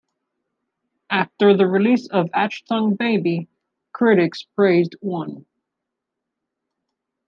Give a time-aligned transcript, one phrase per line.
[1.11, 3.47] After the release of "Achtung Baby",
[3.93, 5.45] critics praised "One".